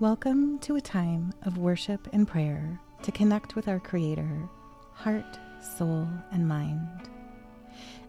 [0.00, 4.48] Welcome to a time of worship and prayer to connect with our Creator,
[4.94, 5.38] heart,
[5.76, 6.88] soul, and mind.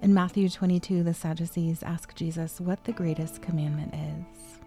[0.02, 4.60] In Matthew 22, the Sadducees ask Jesus what the greatest commandment is.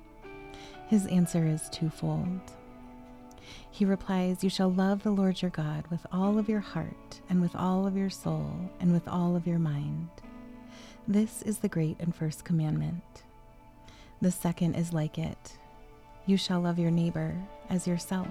[0.89, 2.43] His answer is twofold.
[3.71, 7.41] He replies, You shall love the Lord your God with all of your heart, and
[7.41, 10.11] with all of your soul, and with all of your mind.
[11.09, 13.23] This is the great and first commandment.
[14.21, 15.57] The second is like it
[16.27, 17.35] you shall love your neighbor
[17.71, 18.29] as yourself.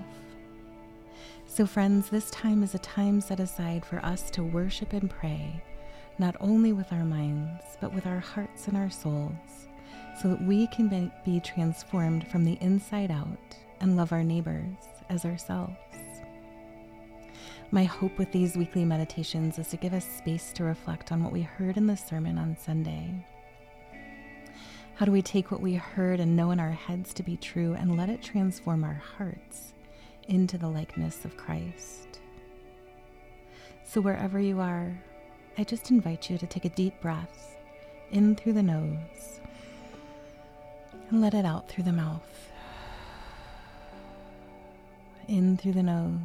[1.46, 5.62] So, friends, this time is a time set aside for us to worship and pray,
[6.18, 9.68] not only with our minds, but with our hearts and our souls,
[10.20, 14.78] so that we can be transformed from the inside out and love our neighbors
[15.10, 15.76] as ourselves.
[17.72, 21.34] My hope with these weekly meditations is to give us space to reflect on what
[21.34, 23.26] we heard in the sermon on Sunday
[24.96, 27.74] how do we take what we heard and know in our heads to be true
[27.74, 29.74] and let it transform our hearts
[30.27, 32.20] into the likeness of Christ?
[33.84, 34.96] So, wherever you are,
[35.58, 37.58] I just invite you to take a deep breath
[38.12, 39.40] in through the nose
[41.10, 42.52] and let it out through the mouth.
[45.28, 46.20] In through the nose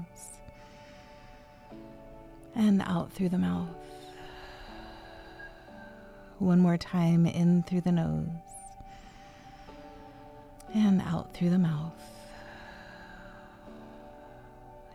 [2.54, 3.68] and out through the mouth.
[6.38, 8.26] One more time in through the nose
[10.74, 11.92] and out through the mouth.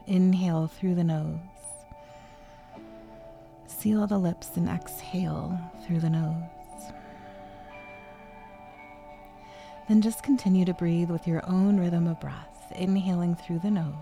[0.08, 1.40] Inhale through the nose.
[3.68, 6.44] Seal the lips and exhale through the nose.
[9.88, 13.94] Then just continue to breathe with your own rhythm of breath, inhaling through the nose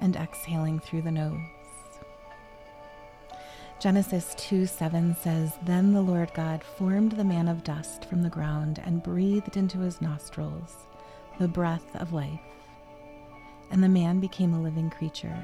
[0.00, 1.40] and exhaling through the nose.
[3.84, 8.30] Genesis 2 7 says, Then the Lord God formed the man of dust from the
[8.30, 10.86] ground and breathed into his nostrils
[11.38, 12.40] the breath of life,
[13.70, 15.36] and the man became a living creature.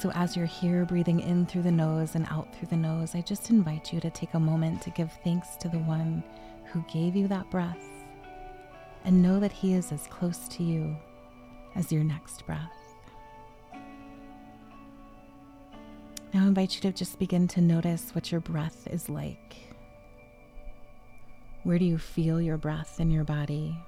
[0.00, 3.20] So, as you're here breathing in through the nose and out through the nose, I
[3.20, 6.24] just invite you to take a moment to give thanks to the one
[6.72, 7.84] who gave you that breath
[9.04, 10.96] and know that he is as close to you
[11.74, 12.83] as your next breath.
[16.34, 19.54] Now I invite you to just begin to notice what your breath is like.
[21.62, 23.78] Where do you feel your breath in your body?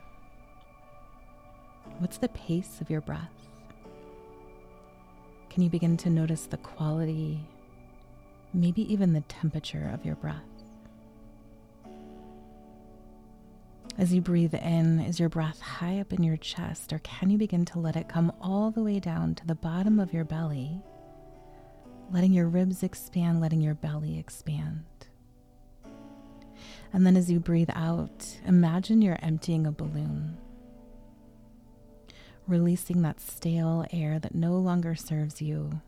[1.99, 3.33] What's the pace of your breath?
[5.51, 7.41] Can you begin to notice the quality,
[8.55, 10.37] maybe even the temperature of your breath?
[13.99, 17.39] As you breathe in, is your breath high up in your chest, or can you
[17.39, 20.81] begin to let it come all the way down to the bottom of your belly?
[22.11, 24.85] Letting your ribs expand, letting your belly expand.
[26.93, 30.39] And then as you breathe out, imagine you're emptying a balloon,
[32.47, 35.81] releasing that stale air that no longer serves you,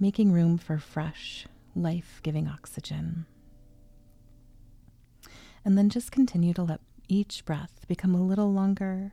[0.00, 3.26] making room for fresh, life giving oxygen.
[5.64, 9.12] And then just continue to let each breath become a little longer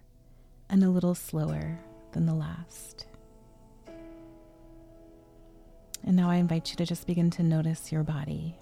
[0.70, 1.80] and a little slower
[2.14, 3.06] than the last.
[6.06, 8.56] And now I invite you to just begin to notice your body.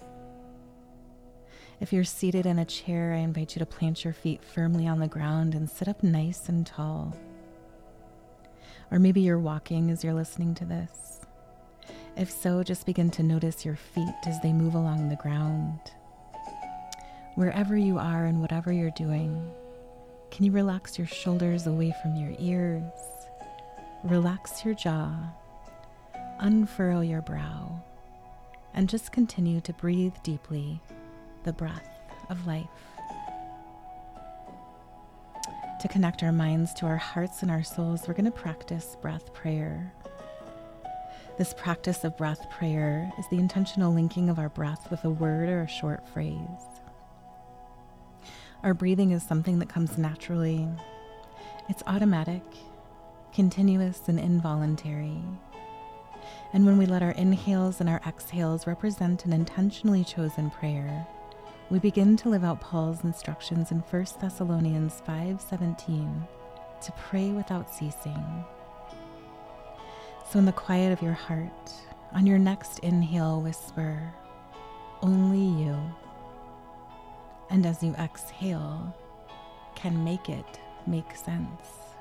[1.79, 4.99] If you're seated in a chair, I invite you to plant your feet firmly on
[4.99, 7.17] the ground and sit up nice and tall.
[8.91, 11.21] Or maybe you're walking as you're listening to this.
[12.15, 15.79] If so, just begin to notice your feet as they move along the ground.
[17.33, 19.49] Wherever you are and whatever you're doing,
[20.29, 22.83] can you relax your shoulders away from your ears?
[24.03, 25.15] Relax your jaw
[26.41, 27.81] unfurl your brow
[28.73, 30.81] and just continue to breathe deeply
[31.43, 31.89] the breath
[32.29, 32.67] of life.
[35.81, 39.33] To connect our minds to our hearts and our souls, we're going to practice breath
[39.33, 39.93] prayer.
[41.37, 45.49] This practice of breath prayer is the intentional linking of our breath with a word
[45.49, 46.37] or a short phrase.
[48.63, 50.67] Our breathing is something that comes naturally,
[51.67, 52.43] it's automatic,
[53.33, 55.23] continuous, and involuntary.
[56.53, 61.07] And when we let our inhales and our exhales represent an intentionally chosen prayer,
[61.69, 66.27] we begin to live out Paul's instructions in 1 Thessalonians 5:17
[66.81, 68.45] to pray without ceasing.
[70.29, 71.71] So in the quiet of your heart,
[72.13, 74.13] on your next inhale whisper,
[75.01, 75.77] only you.
[77.49, 78.93] And as you exhale,
[79.75, 81.95] can make it make sense.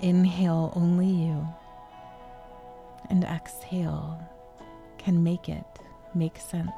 [0.00, 1.46] Inhale only you
[3.10, 4.20] and exhale
[4.98, 5.64] can make it
[6.14, 6.70] make sense.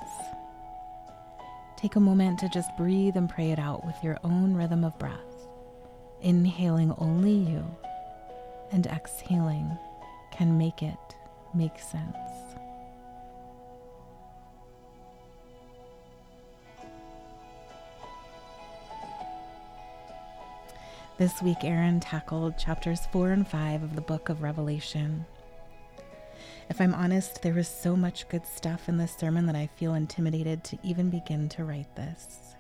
[1.77, 4.99] Take a moment to just breathe and pray it out with your own rhythm of
[4.99, 5.49] breath,
[6.21, 7.65] inhaling only you
[8.73, 9.79] and exhaling
[10.31, 11.17] can make it
[11.55, 12.17] make sense.
[21.19, 25.27] This week, Aaron tackled chapters 4 and 5 of the book of Revelation.
[26.71, 29.95] If I'm honest, there was so much good stuff in this sermon that I feel
[29.95, 32.55] intimidated to even begin to write this.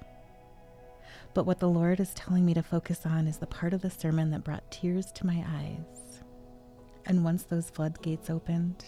[1.32, 3.90] But what the Lord is telling me to focus on is the part of the
[3.90, 6.22] sermon that brought tears to my eyes.
[7.06, 8.86] And once those floodgates opened,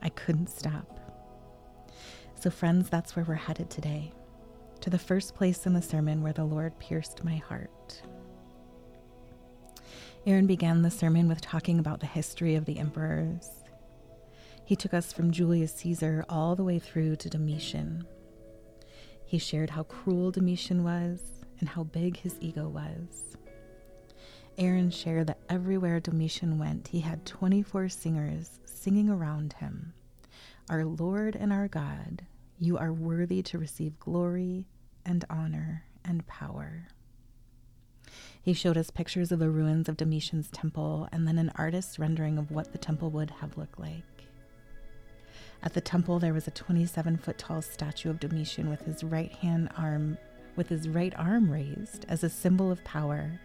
[0.00, 0.98] I couldn't stop.
[2.40, 4.12] So, friends, that's where we're headed today
[4.80, 8.00] to the first place in the sermon where the Lord pierced my heart.
[10.26, 13.63] Aaron began the sermon with talking about the history of the emperors.
[14.64, 18.06] He took us from Julius Caesar all the way through to Domitian.
[19.26, 21.20] He shared how cruel Domitian was
[21.60, 23.36] and how big his ego was.
[24.56, 29.92] Aaron shared that everywhere Domitian went, he had 24 singers singing around him
[30.70, 32.24] Our Lord and our God,
[32.58, 34.66] you are worthy to receive glory
[35.04, 36.88] and honor and power.
[38.40, 42.38] He showed us pictures of the ruins of Domitian's temple and then an artist's rendering
[42.38, 44.13] of what the temple would have looked like.
[45.64, 49.32] At the temple, there was a 27 foot tall statue of Domitian with his right
[49.32, 50.18] hand arm,
[50.56, 53.40] with his right arm raised as a symbol of power,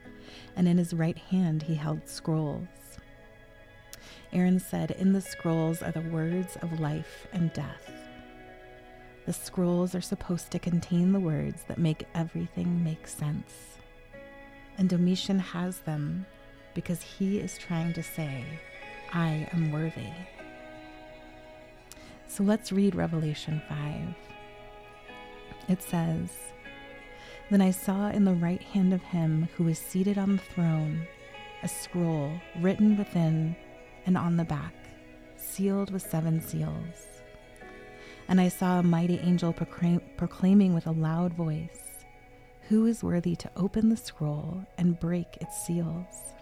[0.57, 2.68] and in his right hand he held scrolls.
[4.33, 7.89] Aaron said, In the scrolls are the words of life and death.
[9.25, 13.77] The scrolls are supposed to contain the words that make everything make sense.
[14.77, 16.25] And Domitian has them
[16.74, 18.44] because he is trying to say,
[19.13, 20.12] I am worthy.
[22.30, 24.16] So let's read Revelation 5.
[25.68, 26.30] It says,
[27.50, 31.08] Then I saw in the right hand of him who is seated on the throne
[31.64, 32.31] a scroll
[32.62, 33.56] written within
[34.06, 34.76] and on the back,
[35.38, 37.08] sealed with seven seals.
[38.28, 42.06] And I saw a mighty angel proclaim, proclaiming with a loud voice,
[42.70, 46.36] who is worthy to open the scroll and break its seals?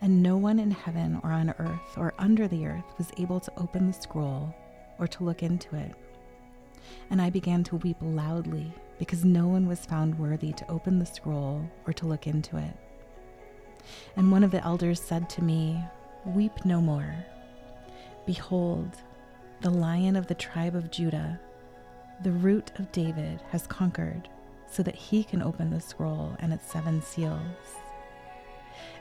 [0.00, 3.52] And no one in heaven or on earth or under the earth was able to
[3.58, 4.54] open the scroll
[4.98, 5.92] or to look into it.
[7.10, 11.06] And I began to weep loudly because no one was found worthy to open the
[11.06, 12.76] scroll or to look into it.
[14.16, 15.82] And one of the elders said to me,
[16.24, 17.14] Weep no more.
[18.26, 18.90] Behold,
[19.60, 21.40] the lion of the tribe of Judah,
[22.22, 24.28] the root of David, has conquered
[24.68, 27.40] so that he can open the scroll and its seven seals.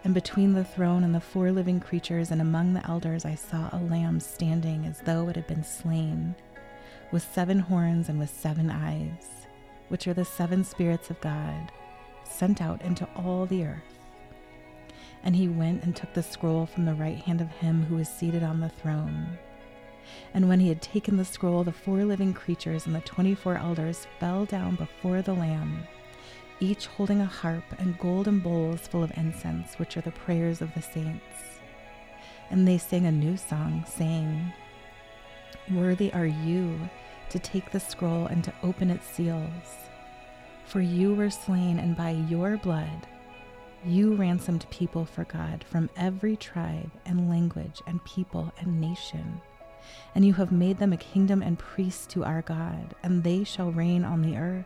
[0.04, 3.70] And between the throne and the four living creatures and among the elders, I saw
[3.72, 6.36] a lamb standing as though it had been slain,
[7.12, 9.48] with seven horns and with seven eyes,
[9.90, 11.72] which are the seven spirits of God,
[12.24, 14.00] sent out into all the earth.
[15.24, 18.08] And he went and took the scroll from the right hand of him who was
[18.08, 19.40] seated on the throne.
[20.36, 23.58] And when he had taken the scroll, the four living creatures and the twenty four
[23.58, 25.88] elders fell down before the Lamb,
[26.60, 30.74] each holding a harp and golden bowls full of incense, which are the prayers of
[30.74, 31.60] the saints.
[32.50, 34.54] And they sang a new song, saying,
[35.72, 36.80] Worthy are you
[37.30, 39.90] to take the scroll and to open its seals.
[40.66, 43.08] For you were slain, and by your blood
[43.84, 49.42] you ransomed people for God from every tribe and language and people and nation
[50.14, 53.72] and you have made them a kingdom and priests to our God, and they shall
[53.72, 54.66] reign on the earth.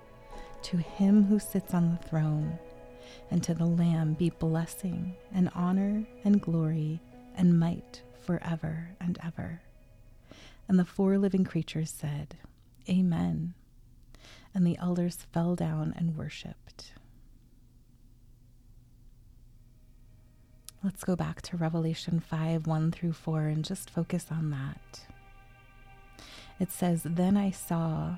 [0.63, 2.59] To him who sits on the throne
[3.29, 7.01] and to the Lamb be blessing and honor and glory
[7.35, 9.61] and might forever and ever.
[10.67, 12.37] And the four living creatures said,
[12.89, 13.53] Amen.
[14.53, 16.93] And the elders fell down and worshipped.
[20.83, 25.01] Let's go back to Revelation 5 1 through 4 and just focus on that.
[26.59, 28.17] It says, Then I saw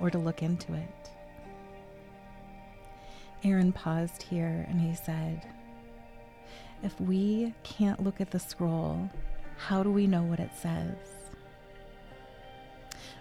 [0.00, 1.10] or to look into it.
[3.44, 5.46] Aaron paused here and he said,
[6.82, 9.10] If we can't look at the scroll,
[9.56, 10.96] how do we know what it says?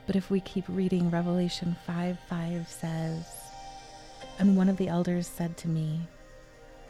[0.08, 3.26] But if we keep reading, Revelation 5 5 says,
[4.40, 6.08] And one of the elders said to me,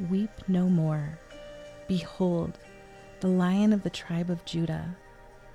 [0.10, 1.20] Weep no more.
[1.88, 2.60] Behold,
[3.20, 4.96] the lion of the tribe of Judah,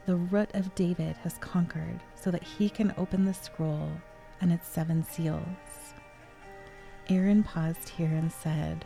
[0.07, 3.93] the root of David, has conquered, so that he can open the scroll
[4.43, 5.95] and its seven seals.
[7.09, 8.85] Aaron paused here and said,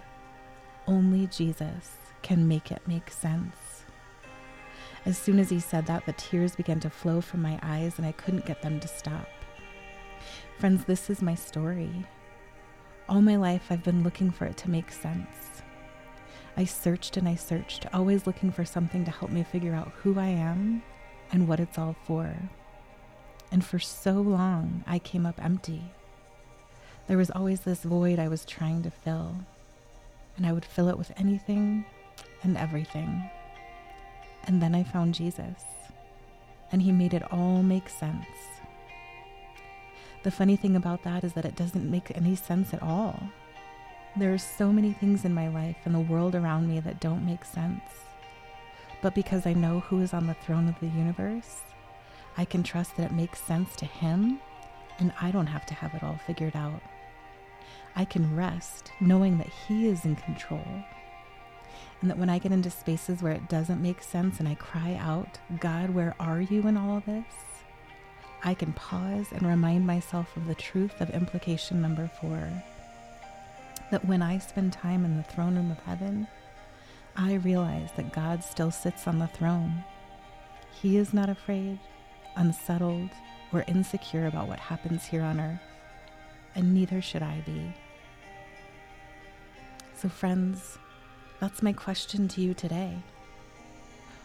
[0.86, 3.84] Only Jesus can make it make sense.
[5.04, 8.06] As soon as he said that, the tears began to flow from my eyes and
[8.06, 9.28] I couldn't get them to stop.
[10.58, 12.06] Friends, this is my story.
[13.08, 15.62] All my life, I've been looking for it to make sense.
[16.56, 20.18] I searched and I searched, always looking for something to help me figure out who
[20.18, 20.82] I am
[21.32, 22.34] and what it's all for.
[23.50, 25.82] And for so long, I came up empty.
[27.06, 29.36] There was always this void I was trying to fill,
[30.36, 31.84] and I would fill it with anything
[32.42, 33.30] and everything.
[34.44, 35.62] And then I found Jesus,
[36.72, 38.26] and He made it all make sense.
[40.24, 43.30] The funny thing about that is that it doesn't make any sense at all.
[44.16, 47.24] There are so many things in my life and the world around me that don't
[47.24, 47.82] make sense.
[49.02, 51.60] But because I know who is on the throne of the universe,
[52.36, 54.40] I can trust that it makes sense to Him,
[54.98, 56.82] and I don't have to have it all figured out.
[57.94, 60.66] I can rest knowing that He is in control
[62.00, 64.94] and that when I get into spaces where it doesn't make sense and I cry
[65.00, 67.24] out, God, where are you in all of this?
[68.44, 72.48] I can pause and remind myself of the truth of implication number four
[73.90, 76.26] that when I spend time in the throne room of heaven,
[77.16, 79.84] I realize that God still sits on the throne.
[80.82, 81.78] He is not afraid,
[82.36, 83.10] unsettled,
[83.52, 85.60] or insecure about what happens here on earth,
[86.54, 87.72] and neither should I be.
[89.96, 90.78] So, friends,
[91.40, 92.98] that's my question to you today.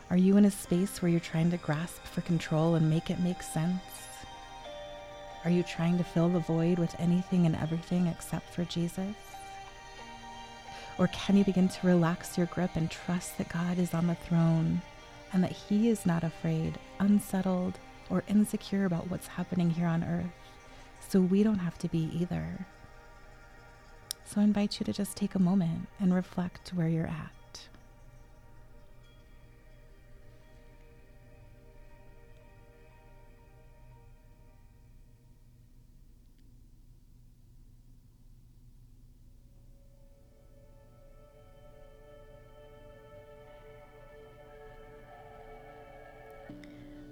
[0.10, 3.20] Are you in a space where you're trying to grasp for control and make it
[3.20, 3.82] make sense?
[5.44, 9.16] Are you trying to fill the void with anything and everything except for Jesus?
[10.98, 14.16] Or can you begin to relax your grip and trust that God is on the
[14.16, 14.82] throne
[15.34, 17.80] and that He is not afraid, unsettled,
[18.12, 20.32] or insecure about what's happening here on earth?
[21.10, 22.68] So we don't have to be either.
[24.26, 27.32] So I invite you to just take a moment and reflect where you're at.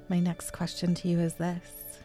[0.10, 2.00] My next question to you is this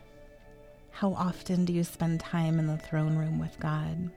[0.91, 4.11] How often do you spend time in the throne room with God?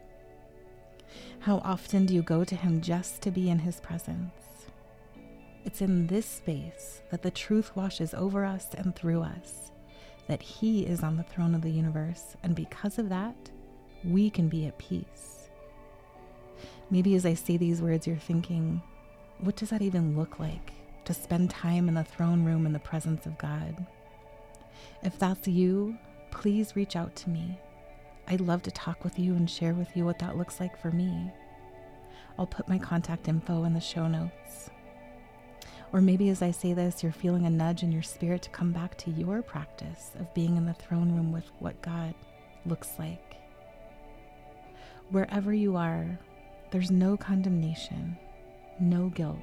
[1.39, 4.33] How often do you go to Him just to be in His presence?
[5.63, 9.71] It's in this space that the truth washes over us and through us,
[10.27, 13.49] that He is on the throne of the universe, and because of that,
[14.03, 15.47] we can be at peace.
[16.91, 18.81] Maybe as I say these words, you're thinking,
[19.39, 20.73] what does that even look like
[21.07, 23.85] to spend time in the throne room in the presence of God?
[25.03, 25.97] If that's you,
[26.31, 27.59] please reach out to me.
[28.27, 30.91] I'd love to talk with you and share with you what that looks like for
[30.91, 31.31] me.
[32.37, 34.69] I'll put my contact info in the show notes.
[35.93, 38.73] Or maybe as I say this, you're feeling a nudge in your spirit to come
[38.73, 42.13] back to your practice of being in the throne room with what God
[42.65, 43.37] looks like.
[45.09, 46.19] Wherever you are,
[46.71, 48.17] there's no condemnation,
[48.79, 49.37] no guilt.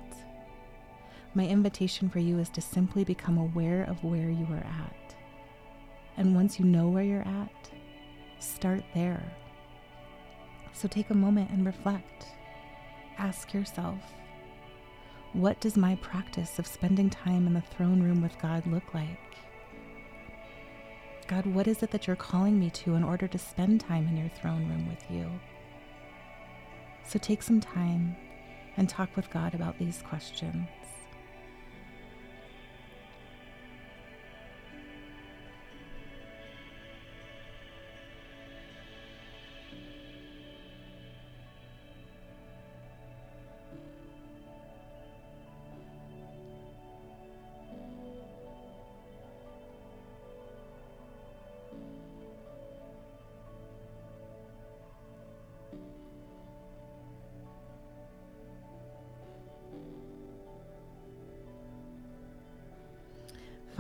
[1.35, 5.15] My invitation for you is to simply become aware of where you are at.
[6.17, 7.71] And once you know where you're at,
[8.45, 9.23] Start there.
[10.75, 12.27] So take a moment and reflect.
[13.17, 13.99] Ask yourself,
[15.33, 19.19] what does my practice of spending time in the throne room with God look like?
[21.27, 24.17] God, what is it that you're calling me to in order to spend time in
[24.19, 25.31] your throne room with you?
[27.03, 28.15] So take some time
[28.77, 30.69] and talk with God about these questions.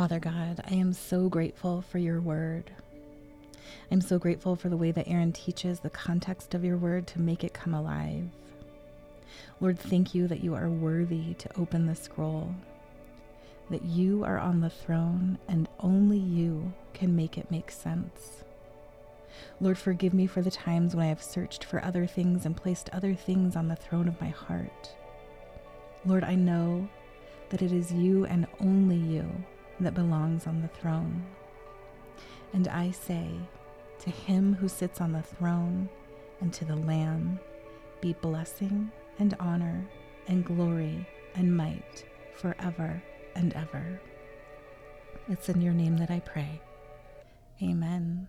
[0.04, 2.70] Father God, I am so grateful for your word.
[3.90, 7.23] I'm so grateful for the way that Aaron teaches the context of your word to
[7.23, 8.26] make it come alive.
[9.62, 12.54] Lord, thank you that you are worthy to open the scroll,
[13.70, 18.44] that you are on the throne, and only you can make it make sense.
[19.58, 22.90] Lord, forgive me for the times when I have searched for other things and placed
[22.90, 24.94] other things on the throne of my heart.
[26.04, 26.90] Lord, I know
[27.49, 29.25] that it is you and only you
[29.81, 31.25] that belongs on the throne.
[32.52, 33.28] And I say,
[34.00, 35.88] to him who sits on the throne
[36.40, 37.40] and to the Lamb
[38.00, 39.87] be blessing and honor
[40.28, 42.04] and glory and might
[42.35, 43.02] forever
[43.35, 44.00] and ever.
[45.28, 46.61] It's in your name that I pray.
[47.62, 48.28] Amen.